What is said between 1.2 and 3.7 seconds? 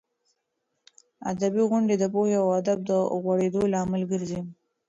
ادبي غونډې د پوهې او ادب د غوړېدو